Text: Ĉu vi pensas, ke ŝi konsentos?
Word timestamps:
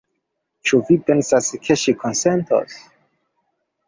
Ĉu 0.69 0.77
vi 0.87 0.95
pensas, 1.09 1.49
ke 1.67 1.77
ŝi 1.81 1.93
konsentos? 2.05 2.79